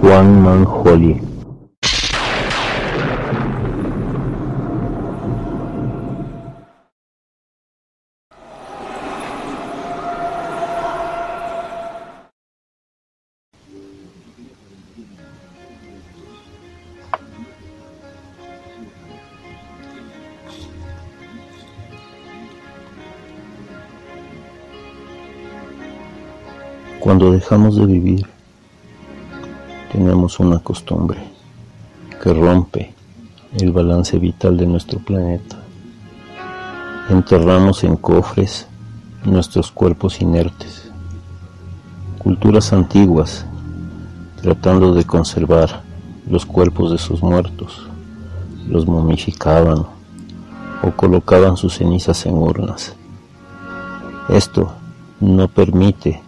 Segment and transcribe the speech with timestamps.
[0.00, 1.20] Juan Manjoli.
[27.00, 28.37] Cuando dejamos de vivir,
[29.92, 31.18] tenemos una costumbre
[32.22, 32.94] que rompe
[33.54, 35.56] el balance vital de nuestro planeta.
[37.08, 38.66] Enterramos en cofres
[39.24, 40.90] nuestros cuerpos inertes.
[42.18, 43.46] Culturas antiguas
[44.42, 45.82] tratando de conservar
[46.28, 47.88] los cuerpos de sus muertos,
[48.68, 49.86] los momificaban
[50.82, 52.94] o colocaban sus cenizas en urnas.
[54.28, 54.72] Esto
[55.20, 56.22] no permite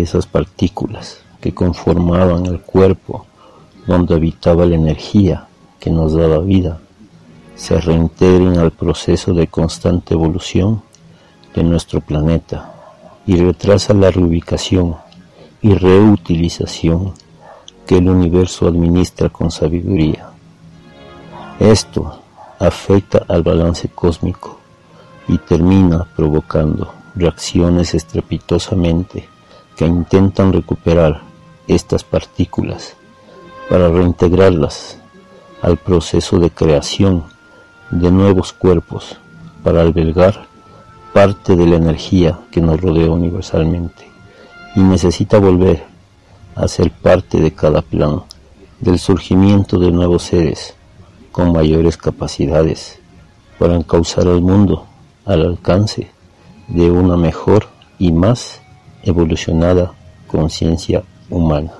[0.00, 3.26] esas partículas que conformaban el cuerpo
[3.86, 5.48] donde habitaba la energía
[5.80, 6.80] que nos daba vida
[7.56, 10.82] se reintegren al proceso de constante evolución
[11.54, 12.72] de nuestro planeta
[13.26, 14.96] y retrasa la reubicación
[15.60, 17.12] y reutilización
[17.86, 20.30] que el universo administra con sabiduría.
[21.58, 22.20] Esto
[22.58, 24.58] afecta al balance cósmico
[25.28, 29.28] y termina provocando reacciones estrepitosamente
[29.76, 31.31] que intentan recuperar
[31.68, 32.94] estas partículas
[33.68, 34.98] para reintegrarlas
[35.62, 37.24] al proceso de creación
[37.90, 39.16] de nuevos cuerpos
[39.62, 40.46] para albergar
[41.12, 44.10] parte de la energía que nos rodea universalmente.
[44.74, 45.84] Y necesita volver
[46.54, 48.22] a ser parte de cada plan
[48.80, 50.74] del surgimiento de nuevos seres
[51.30, 52.98] con mayores capacidades
[53.58, 54.86] para encauzar al mundo
[55.24, 56.10] al alcance
[56.68, 57.68] de una mejor
[57.98, 58.60] y más
[59.02, 59.92] evolucionada
[60.26, 61.72] conciencia humana.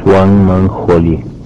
[0.00, 1.39] Juan Manjoli